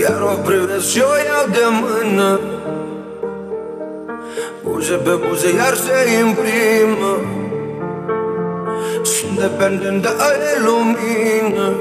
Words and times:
Iar 0.00 0.22
o 0.22 0.34
privesc 0.44 0.88
și 0.88 1.00
o 1.00 1.14
iau 1.26 1.46
de 1.50 1.66
mână. 1.80 2.40
Buze 4.62 4.94
pe 4.94 5.10
buze 5.10 5.54
iar 5.54 5.74
se 5.74 5.96
imprimă. 6.26 7.14
Sunt 9.02 9.38
dependentă 9.38 10.08
de 10.18 10.52
lumină. 10.64 11.72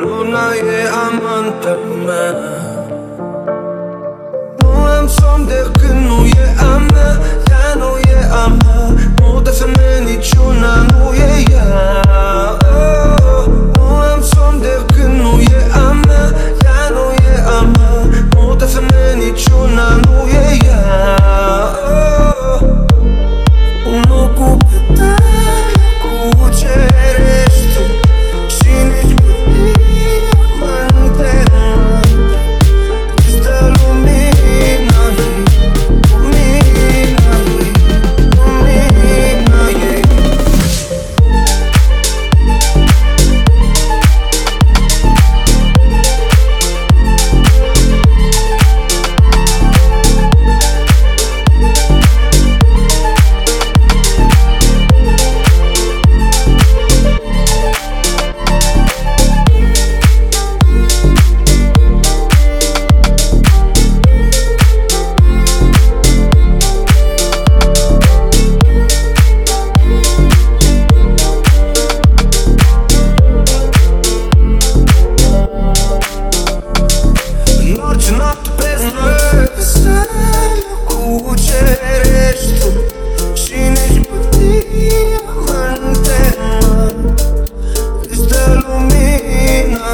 Luna 0.00 0.46
e 0.54 0.88
amantă 1.06 1.78
mea. 2.06 2.32
Nu 4.58 4.68
am 4.98 5.06
somn 5.06 5.46
de 5.46 5.70
când 5.80 6.05